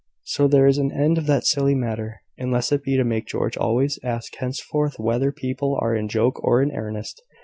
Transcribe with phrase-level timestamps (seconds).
[0.23, 3.55] So there is an end of that silly matter, unless it be to make George
[3.55, 7.21] always ask henceforth whether people are in joke or in earnest."